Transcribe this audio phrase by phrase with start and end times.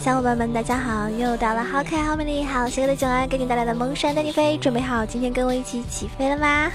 [0.00, 1.10] 小伙伴们，大家好！
[1.10, 6.72] 又到了好可爱、好美丽、好邪恶的囧儿给你带来的蒙山带你飞，准备好今天跟我一起起飞了吗？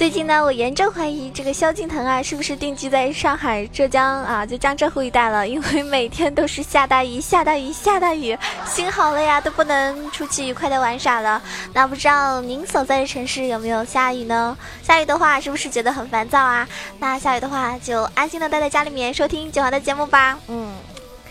[0.00, 5.46] 最近呢，我严重怀疑这个萧敬腾啊，是不是定居在上海、浙江啊，就江浙沪一带了？
[5.46, 8.34] 因为每天都是下大雨、下大雨、下大雨，
[8.66, 11.42] 心好累呀，都不能出去愉快的玩耍了。
[11.74, 14.56] 那不知道您所在的城市有没有下雨呢？
[14.82, 16.66] 下雨的话，是不是觉得很烦躁啊？
[16.98, 20.38] 那下雨的话，就安心的待在家里面收听九华的节目吧。
[20.48, 20.72] 嗯，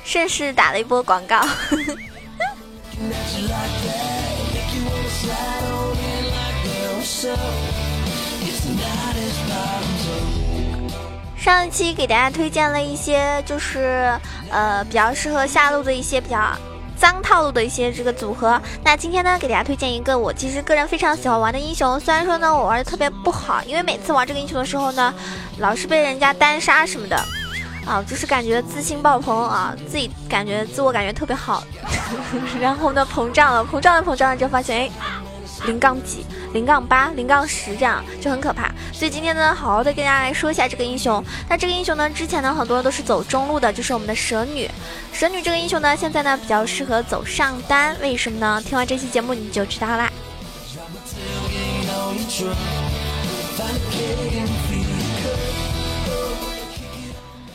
[0.03, 1.41] 顺势打了一波广告。
[11.39, 14.11] 上一期给大家推荐了一些，就是
[14.52, 16.52] 呃比较适合下路的一些比较
[16.97, 18.61] 脏套路的一些这个组合。
[18.83, 21.97] 那今天呢，给大家推荐一个我其实个人非常喜欢玩的英雄。
[21.97, 25.13] 虽然说呢，我玩的特别不好，因为每次玩这个英雄的时候呢，
[25.59, 27.16] 老是被人家单杀什么的，
[27.88, 31.63] 啊，就是感觉自信爆棚啊，自己感觉自我感觉特别好，
[32.59, 34.91] 然后呢膨胀了，膨胀了膨胀了，就发现哎，
[35.65, 36.25] 零杠几。
[36.52, 41.23] 零杠八、零杠十这样就很可怕，所以今天呢，好好的跟大家来说一下这个英雄。
[41.47, 44.67] 那这个英雄呢，之前呢，很多人都是走中路的，就是我们的蛇女。
[45.13, 48.59] 蛇女这个英雄呢，现在呢比较适合走上单，为什么呢？
[48.66, 50.11] 听完这期节目你就知道啦。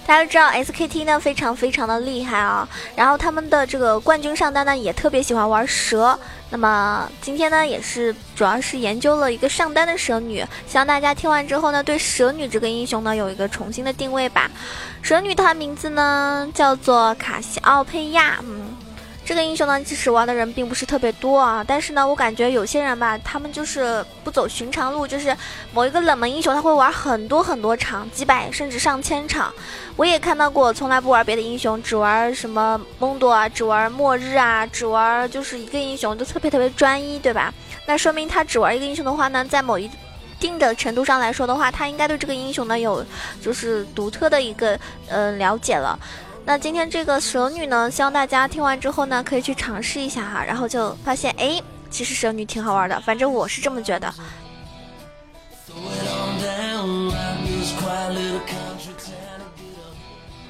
[0.06, 6.18] 大家都知道 SKT 呢非常非常的厉害啊，然后他们的这个冠军上单呢也特别喜欢玩蛇。
[6.50, 14.50] 那么今天呢也是主要是研究了一个上单的蛇女，希望大家听完之后呢对蛇女这个英雄呢有一个重新的定位吧。
[15.00, 18.73] 蛇女她名字呢叫做卡西奥佩亚，嗯。
[19.24, 25.34] 这个英雄呢，其实玩的人并不是特别多啊，但是呢，我感觉有些人吧，他们就是不走寻常路，就是
[25.72, 29.50] 某一个冷门英雄，他会玩很多很多场，几百甚至上千场。
[29.96, 37.52] 我也看到过，从来不玩别的英雄，只玩什么蒙多啊，只玩末日啊，只玩就是一个英雄，就特别特别专一，对吧？
[37.86, 39.90] 那说明他只玩一个英雄的话呢，在某一
[40.38, 43.02] 定的程度上来说的话，他应该对这个英雄呢有
[43.40, 45.98] 就是独特的一个呃了解了。
[46.46, 51.58] 那今天这个蛇女呢，希望大家听完之后呢，可以去尝试一下哈，然后就发现，哎，
[51.90, 54.12] 其实蛇女挺好玩的，反正我是这么觉得。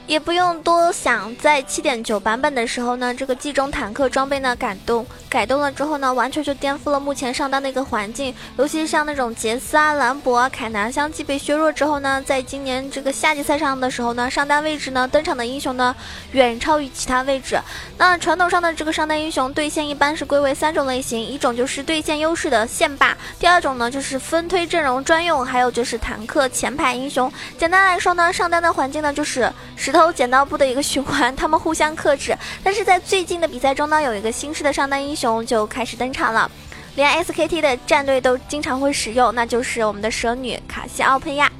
[0.07, 8.35] 也不用多想，在七点九版本的时候呢，这个季中坦克装备呢改动改动了之后呢，完全就颠覆了目前上单的一个环境。
[8.59, 15.97] 尤其是像那种杰斯啊、兰博啊、凯南相继被削弱之后呢，在今年这个夏季赛上的时候呢，上单位置呢登场的英雄呢
[16.33, 17.59] 远超于其他位置。
[17.97, 27.33] 那传统上的这个上单英雄对线一般是归为三种类型，一种就是对线优势的线霸，第二种呢就是分推阵容专用，还有就是坦克前排英雄。
[27.57, 30.13] 简单来说呢，上单的环境呢就是石头。
[30.13, 32.37] 剪刀布的一个循环，他们互相克制。
[32.63, 36.51] 但是在最近的比赛中呢，有一个新式的上单英雄就开始登场了，
[36.97, 41.51] 连 SKT 的战队都经常会使用，那就是我们的蛇女卡西奥佩亚。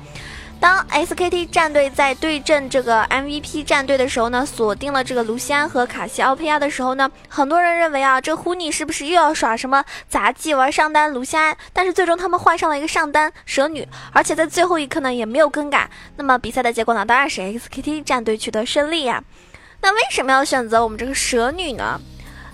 [0.65, 11.55] 当 SKT 战队在对阵这个 MVP 战队的时候呢，锁定了这个卢锡安和卡西奥佩亚的时候呢，很多人认为啊，这呼尼是不是又要耍什么杂技玩上单卢锡安？
[11.75, 15.87] 但是最终他们换上了一个上单蛇女，而且在最后一刻呢也没有更改。
[16.17, 19.23] 那么比赛的结果呢，当然是 SKT 战队取得胜利呀。
[19.83, 22.01] 那为什么要选择我们这个蛇女呢？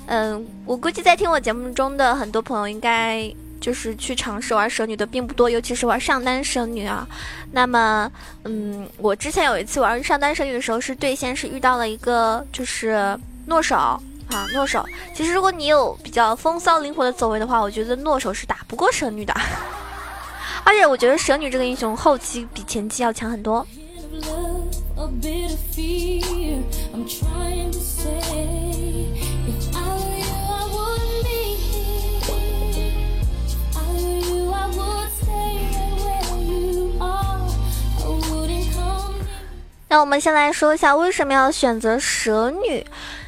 [0.06, 3.32] 嗯，我估计在听我节目中的很多朋友应该。
[3.60, 7.06] 就是去尝试玩蛇女的并不多，尤其是玩上单蛇女啊。
[7.53, 8.10] 那么，
[8.44, 14.00] 嗯，我之前有一次玩上单蛇女的时候，是对线是遇到了一个就是诺手啊，
[14.54, 14.84] 诺手。
[15.15, 19.34] 其实如果你有比较风骚灵活的走位的话，我觉得诺手是打不过蛇女的。
[20.65, 23.66] 而且我觉得蛇女这个英雄后期比前期要强很多。
[39.91, 42.87] 那我们先来说一下为什么要选择蛇女。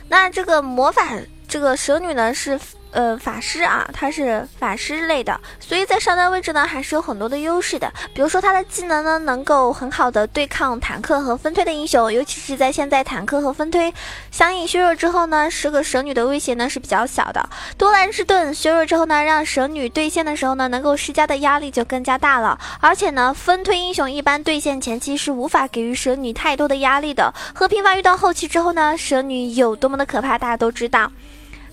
[0.09, 1.07] 那这个魔法，
[1.47, 2.59] 这个蛇女呢是。
[2.93, 7.91] 呃，法师啊，他是法师类的，所以在上单位置呢，还是有很多的优势的。
[8.15, 13.93] 比如说他的技能呢，能够很好的对抗坦克和分推的英雄，尤其是在现在坦克和分推
[14.31, 17.49] 相应削弱之后呢，十个蛇女的威胁呢是比较小的。
[17.79, 22.59] 多兰之盾削弱之后呢，让蛇女对线的时候呢，能够施加的压力就更加大了。
[22.79, 27.33] 而且呢，分推英雄一般对线前期是无法给予蛇女太多的压力的。
[27.55, 31.11] 和频繁遇到后期之后呢，蛇女有多么的可怕，大家都知道。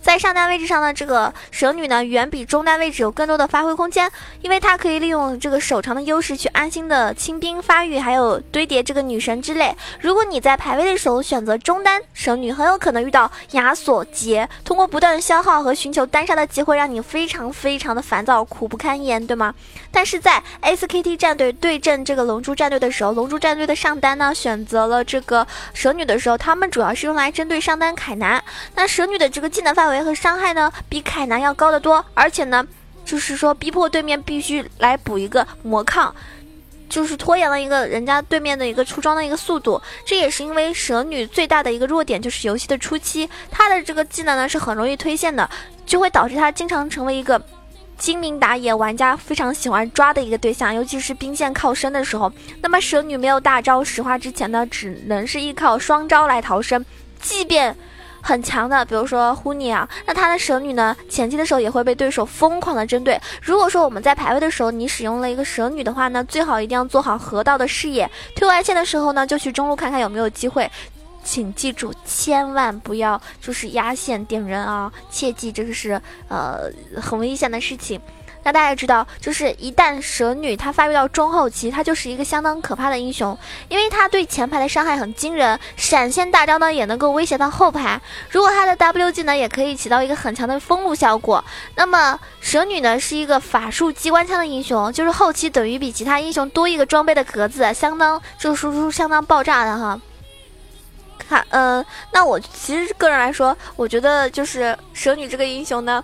[0.01, 4.09] 在上单位置上的这个蛇女呢，远比中单位置有更多的发挥空间，
[4.41, 9.75] 因为它可以利用这个手长的优势去安心的清兵发育，还有堆叠这个女神之类。
[9.99, 19.53] 如果你在排位的时候选择中单蛇女，很有可能遇到亚索杰，通过不断的消耗和寻求单杀的机会，让你非常非常的烦躁，苦不堪言，对吗？
[19.91, 28.41] 但是在 SKT 战队对阵这个龙珠战队的时候，龙珠战队的上单呢选择了这个蛇女的时候，他们主要是用来针对上单凯南。
[28.75, 29.88] 那蛇女的这个技能范围。
[30.03, 32.65] 和伤害呢，比凯南要高得多，而且呢，
[33.03, 36.13] 就是说逼迫对面必须来补一个魔抗，
[36.87, 39.81] 就是拖延了一个人家对面的一个出装的一个速度。
[40.05, 45.49] 这也是因为蛇女最大的一个弱点就是游戏的初期，她的这个技能呢是很容易推线的，
[45.85, 47.41] 就会导致她经常成为一个
[47.97, 52.31] 精明打野玩家非常喜欢抓的一个对象，尤其是兵线靠身的时候。
[52.61, 56.85] 那么蛇女没有大招石化之前呢，只能是依靠双招来逃生，
[57.19, 57.75] 即便。
[58.21, 63.19] 很强的，比如说呼尼啊，那他的蛇女呢，前期的时候也会被对手疯狂的针对。
[63.41, 70.69] 如果说我们在排位的时候，你使用了一个蛇女的话呢，最好一定要做好河道的视野，推外线的时候呢，就去中路看看有没有机会。
[71.21, 77.99] 请记住，千万不要就是压线点人啊，切记这个是呃很危险的事情。
[78.51, 83.37] 大家知道，就是一旦蛇女她发育到中后期，她就是一个相当可怕的英雄，
[83.67, 87.99] 因为她对前排的伤害很惊人，闪现大招呢也能够威胁到后排。
[88.29, 91.43] 如果她的 W 技能也可以起到一个很强的封路效果。
[91.75, 99.99] 那么蛇女呢是一个法术机关枪的英雄，就是后期等于比其他英雄多一个装备的格子，相当就是输出相当爆炸的哈。
[101.27, 106.03] 看，嗯，那我其实个人来说，我觉得就是蛇女这个英雄呢。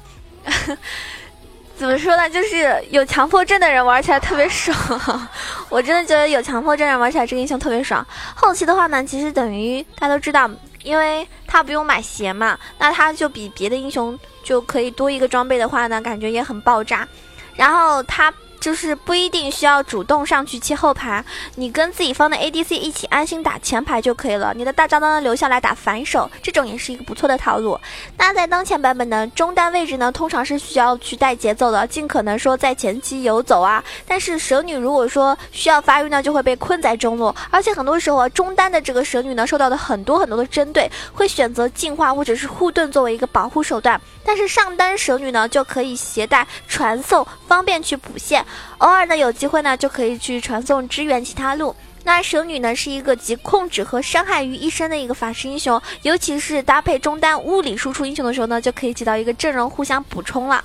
[1.77, 2.29] 怎么说呢？
[2.29, 4.75] 就是有强迫症的人玩起来特别爽，
[5.69, 8.05] 我真的觉得有强迫症人玩起来这个英雄特别爽。
[8.33, 10.49] 后期的话呢，其实等于大家都知道，
[10.83, 17.07] 因为他不用买鞋嘛，那他就比别的英雄就可以多一个装备的话呢，感觉也很爆炸。
[17.55, 18.33] 然后他。
[18.59, 21.23] 就是不一定需要主动上去切后排，
[21.55, 24.53] 你跟自己方的 ADC 一起安心打前排就可以了。
[24.55, 27.79] 你的大招呢留下来打反手，这种也是一个不错的套路。
[28.17, 33.83] 那在当前版本呢中单位置呢，通常是需要去带节奏的，尽可能说在前期游走啊。
[34.07, 43.99] 但是蛇女如果说需要发育呢，就会被困在中路，而且很多时候啊中单的这个蛇女呢，受到的很多很多的针对，会选择进化或者是护盾作为一个保护手段。
[44.23, 48.44] 但是上单蛇女呢，就可以携带传送，方便去补线。
[48.79, 51.75] 偶尔呢，有机会呢，就可以去传送支援其他路。
[52.03, 60.63] 那蛇女呢，是一个集控制和伤害于一身的一个法师英雄，尤其是搭配中单物理输出英雄的时候呢，就可以起到一个阵容互相补充了。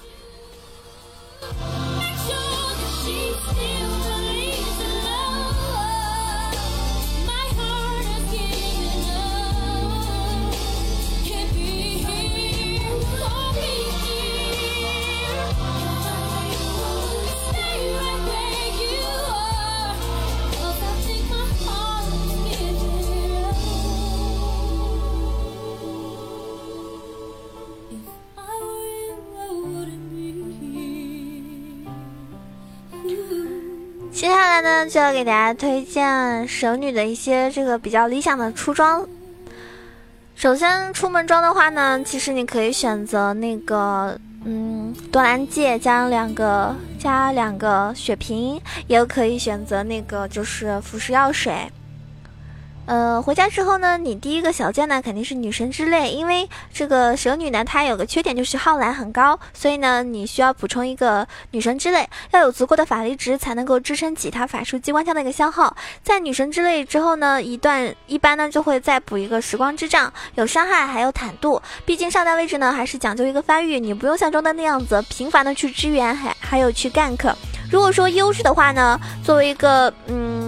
[34.89, 39.07] 就要给大家推荐神女的一些这个比较理想的出装。
[40.35, 51.53] 首先出门装的话呢，其实你可以选择那个，嗯，多兰戒加两个加两个血瓶，也可以选择那个就是腐蚀药水。
[52.87, 65.77] 呃，回家之后呢，你第一个小件呢肯定是女神之泪，因为这个蛇女呢，她有个缺点就是耗蓝很高，所以呢，你需要补充一个女神之泪，要有足够的法力值才能够支撑起她法术机关枪的一个消耗。
[66.03, 71.63] 在女神之泪之后呢，一段一般呢就会再补一个时光之杖，有伤害还有坦度。
[71.87, 77.33] 毕竟上单位置呢还是讲究一个发育，你不用像中单那样子频繁的去支援，还还有去 gank。
[77.71, 80.40] 如果说优势的话呢，作为一个嗯。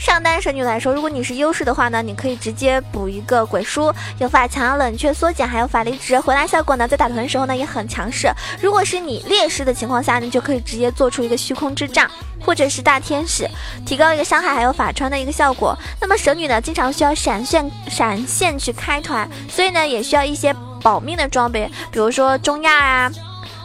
[0.00, 8.32] 上单神女来说，如果你是优势的话呢，你可以直接补一个鬼书，有法强、冷却、缩减，还有法力值回来效果呢，在打团的时候呢也很强势。
[8.62, 13.46] 如果是你劣势的情况下，你就可以直接做出一个虚空之杖，或者是大天使，
[13.84, 15.76] 提高一个伤害还有法穿的一个效果。
[16.00, 20.50] 那么神女呢，经常需要闪现闪现去开团，所以呢也需要一些
[20.82, 23.12] 保命的装备，比如说中亚啊。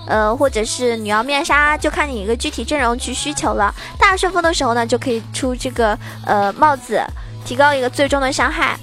[0.07, 3.73] 呃，或者是女妖面纱，就看你一个具体阵容去需求了。
[3.99, 7.01] 大顺风的时候呢，就可以出这个呃帽子，
[7.45, 8.77] 提高一个最终的伤害。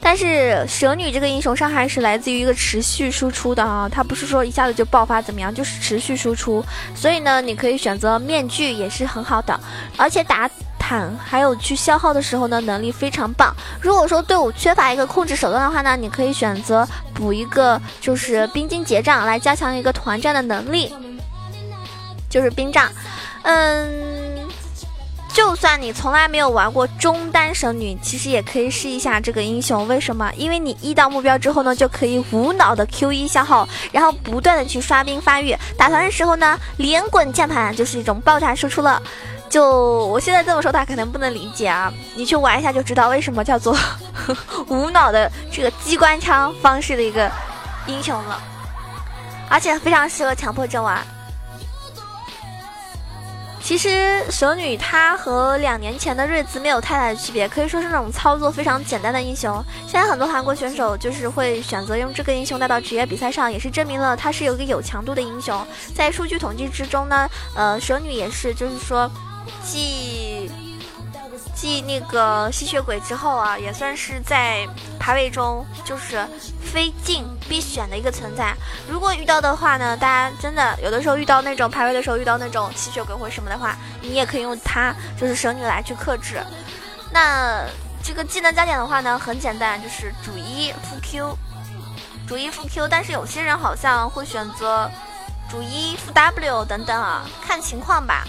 [0.00, 6.62] 但是蛇女这个英雄伤害是来自于一个持续输出的啊，它不是说一下子就爆发怎么样，就是持续输出。
[6.94, 9.58] 所以呢，你可以选择面具也是很好的，
[9.96, 10.50] 而且打。
[10.86, 13.54] 坦还有去消耗的时候呢，能力非常棒。
[13.80, 20.94] 如果说队伍缺乏一个控制手段的话呢，你可以选择补一个就是冰晶结账来加强一个团战的能力，
[22.28, 22.90] 就是冰杖。
[23.44, 24.44] 嗯。
[25.32, 29.88] 就算你从来没有玩过中单神女，其实也可以试一下这个英雄。
[29.88, 30.30] 为什么？
[30.36, 35.56] 因为你一到目标之后呢，就可以无脑的 Q 一消耗，然后不断的去刷兵发育。
[35.76, 39.02] 打团的时候呢，连滚键盘就是一种爆炸输出了。
[39.54, 41.92] 就我现在这么说，他可能不能理解啊。
[42.16, 43.78] 你去玩一下就知道为什么叫做
[44.66, 47.30] 无脑的这个机关枪方式的一个
[47.86, 48.42] 英雄了，
[49.48, 51.00] 而且非常适合强迫症玩。
[53.62, 59.64] 其实蛇女她和两年前的瑞兹没有太大的区别，可以说是那种操作非常简单的英雄。
[59.86, 65.64] 现在很多韩国选手就是会选择用这个英雄带到职业比赛上，也是证明了他是有一个有强度的英雄。
[65.94, 69.08] 在数据统计之中呢，呃，蛇女也是，就是说，
[69.62, 70.50] 继。
[71.54, 74.66] 继那个吸血鬼之后啊，也算是在
[74.98, 76.26] 排位中就是
[76.60, 78.54] 非进必选的一个存在。
[78.88, 86.42] 如果遇到的话呢，大家真的有的时候遇到那种排位的时候遇到那种吸血鬼或什么的话，你也可以用它，就是蛇女来去克制。
[87.12, 87.64] 那
[88.02, 91.38] 这个技能加点的话呢，很简单，就是主一副 Q，
[92.26, 92.88] 主一副 Q。
[92.88, 94.90] 但是有些人好像会选择
[95.48, 98.26] 主一副 W 等等啊，看情况吧。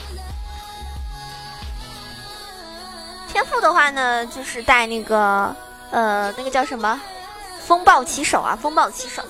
[3.35, 5.53] 天赋的话呢，就是带那个，
[5.91, 6.97] 呃，那个叫什么，
[7.59, 9.21] 风暴骑手啊，风暴骑手。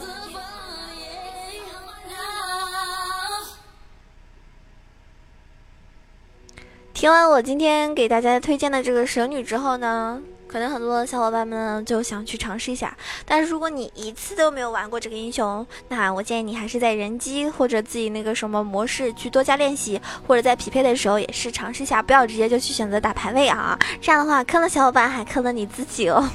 [6.94, 10.22] 听完我今天给大家推荐的这个蛇女之后呢？
[10.56, 12.96] 可能很多小伙伴们就想去尝试一下，
[13.26, 26.26] 但是如果你一次都没有玩过这个英雄，那我建议你还是在人机或者自己那个什么模式去多加练习，或者在匹配的时候也是尝试一下，不要直接就去选择打排位啊，这样的话坑了小伙伴还坑了你自己哦。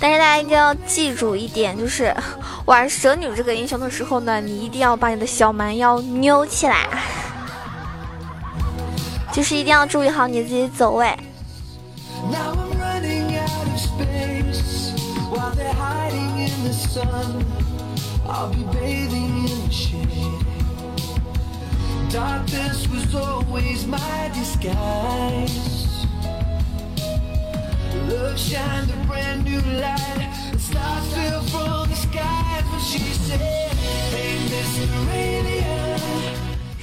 [0.00, 2.16] 但是大家一定要记住一点，就是
[2.64, 6.88] 玩蛇女这个英雄的时候呢，你一定要把你的小蛮腰扭起来。
[9.38, 11.16] 就是一定要注意好你自己走位。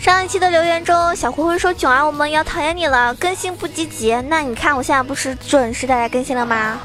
[0.05, 6.77] 上一期的留言中，小灰灰说：“囧儿，我们要讨厌你了，更新不积极。”那你看我现在不是准时的来更新了吗？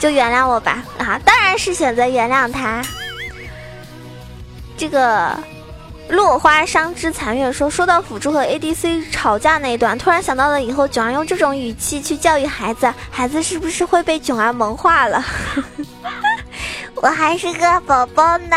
[0.00, 0.82] 就原谅我吧。
[0.98, 2.82] 啊，当然是选择原谅他。
[4.76, 5.38] 这个
[6.08, 15.24] 落花伤之残月说：“说到辅助和 ADC 吵架那一段，突然想到了以后囧儿用这种语气去教育孩子，孩子是不是会被囧儿萌化了？
[17.00, 18.56] 我还是个宝宝呢，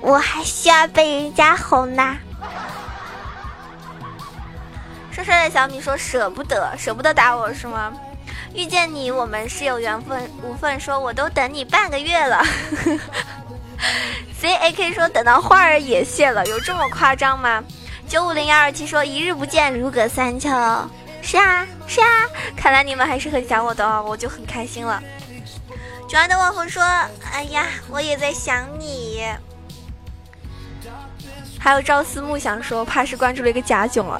[0.00, 2.16] 我还需要被人家哄呢。”
[5.24, 7.92] 帅的小米说：“舍不得，舍不得打我是吗？
[8.54, 10.28] 遇见你，我们是有缘分。
[10.42, 12.44] 无份说：我都等你半个月了。
[14.40, 17.62] C A K 说：等到花儿也谢了，有这么夸张吗？
[18.08, 20.48] 九五零幺二七说：一日不见，如隔三秋。
[21.22, 22.06] 是啊，是啊，
[22.56, 25.02] 看来你们还是很想我的哦，我就很开心了。
[26.08, 26.82] 九安的网红说：
[27.32, 29.24] 哎呀，我也在想你。”
[31.62, 34.18] 还有朝思暮想说，怕是关注了一个假囧儿。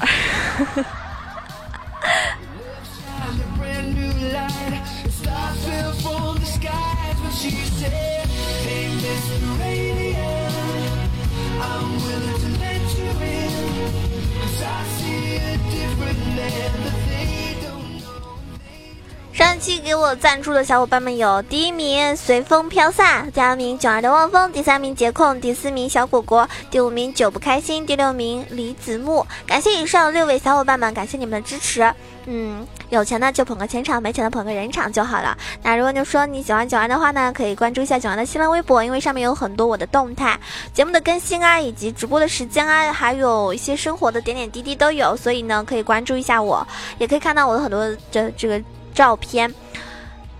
[19.40, 29.26] 上期给我赞助的小伙伴们有：第一名随风飘散，第二名囧儿的望风，第三名杰控，第四名小果果，第五名久不开心，第六名李子木。
[29.46, 31.90] 感谢以上六位小伙伴们，感谢你们的支持。
[32.26, 35.34] 嗯，有钱的就捧个钱场，没钱的捧个人场就好了。
[35.62, 40.38] 那如果你说你喜欢九儿的话呢，可以关注一下九儿的新浪微博，因为上面有很多我的动态、
[40.74, 46.68] 节目的更新啊，以及直播的时间啊，还有一些生活的点点滴滴都有，所以呢，可以关注一下我，
[46.98, 48.62] 也可以看到我的很多这这个。
[48.94, 49.52] 照片，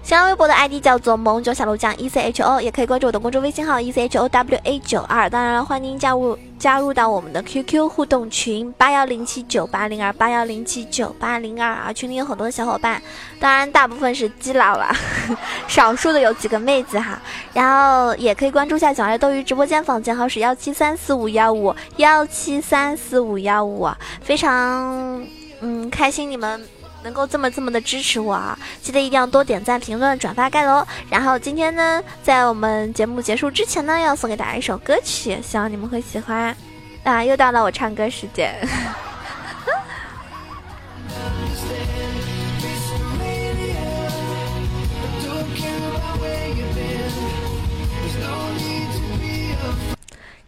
[0.02, 5.28] 新浪微博的 ID 叫做萌九小鹿酱 E C H O，也可以关注我的公众微信号 E C H O W A 九二。
[5.28, 13.00] 当然，欢迎加入加入到我们的 QQ 互动群八幺零七九八零二八幺零七九八零二啊，群里有很多的小伙伴，
[13.38, 14.90] 当然大部分是基佬了，
[15.68, 17.20] 少数的有几个妹子哈。
[17.52, 23.88] 然后也可以关注下小爱斗鱼直播间，房间号是幺七三四五幺五幺七三四五幺五，
[24.22, 25.24] 非常
[25.60, 26.79] 嗯开心你们。
[27.02, 28.58] 能够这么这么的支持我啊！
[28.82, 30.86] 记得一定要多点赞、评论、转发、盖楼。
[31.08, 36.54] 然后今天呢，在我们节目结束之前呢，要送给大家一首歌曲，希望你们会喜欢。
[37.02, 38.54] 啊，又到了我唱歌时间。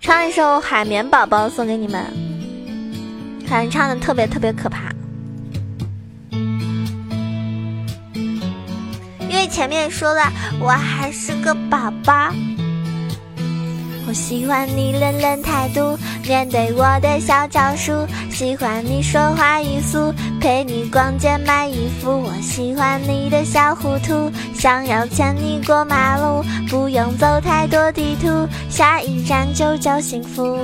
[0.01, 2.05] 唱一首《海绵宝宝》送给你们，
[3.47, 4.92] 反正唱的特别特别可怕。
[9.49, 10.23] 前面说了，
[10.61, 12.33] 我还是个宝宝。
[14.09, 15.97] 我喜欢你冷冷态度，
[16.27, 18.07] 面对我的小招数。
[18.31, 22.21] 喜欢你说话语速，陪你逛街买衣服。
[22.21, 30.59] 我喜欢你的小糊涂，想要牵你过马路，不用走太多地图，下一站就叫幸福。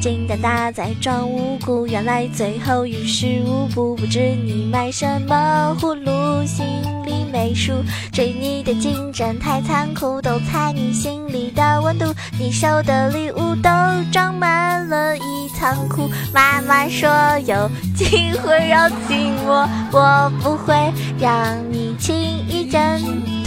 [0.00, 3.96] 睛瞪大在装无辜，原来最后于事无补。
[3.96, 6.64] 不知你买什么葫芦，心
[7.04, 7.72] 里没数。
[8.12, 12.06] 追你的竞争太残酷，都猜你心里的温度。
[12.38, 13.70] 你收的礼物都
[14.12, 16.08] 装满了一仓库。
[16.32, 17.08] 妈妈说
[17.46, 20.74] 有机会要亲我，我不会
[21.18, 22.14] 让你轻
[22.48, 22.80] 易挣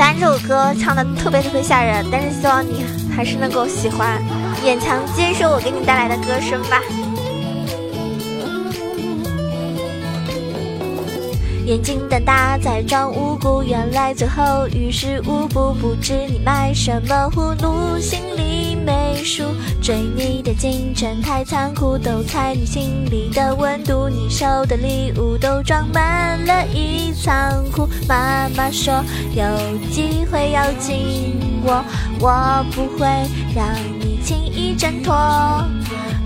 [0.00, 4.18] 三首歌唱的特别特别吓人，但是希望你还是能够喜欢。
[4.64, 6.80] 勉强接受我给你带来的歌声吧。
[11.70, 15.72] 眼睛瞪大在装无辜，原来最后于事无补。
[15.74, 19.44] 不知你卖什么葫芦，心里没数。
[19.80, 24.08] 追你的竞争太残酷，都猜你心里的温度。
[24.08, 27.88] 你收的礼物都装满了一仓库。
[28.08, 28.92] 妈妈说
[29.32, 29.44] 有
[29.92, 31.84] 机会要亲我，
[32.18, 33.06] 我不会
[33.54, 33.64] 让
[34.00, 35.14] 你轻易挣脱。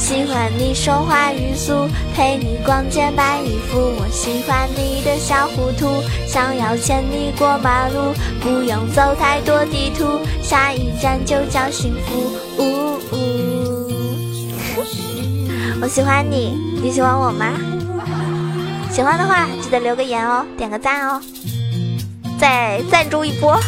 [0.00, 3.78] 喜欢你说话语速，陪你逛街买衣服。
[3.78, 12.32] 我喜欢你的小糊涂，想要牵你过马路，不用走太多地图，下一站就叫幸福。
[12.56, 13.92] 呜呜，
[15.82, 17.52] 我喜欢你，你喜欢我吗？
[18.90, 21.20] 喜欢的话记得留个言哦，点个赞哦，
[22.40, 23.60] 再赞助一波。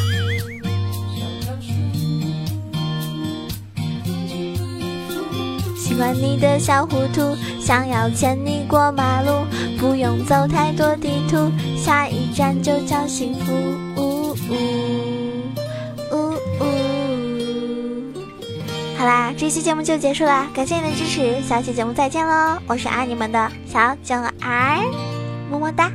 [5.92, 9.44] 喜欢你的小糊涂，想要牵你过马路，
[9.78, 13.52] 不用走太多地图，下一站就叫幸福。
[13.98, 14.56] 呜呜
[16.10, 16.64] 呜呜。
[18.96, 22.56] 好啦，这期节目就结束啦，感谢你的支持，下期节目再见喽！
[22.66, 24.78] 我是爱你们的小九儿，
[25.50, 25.92] 么么哒。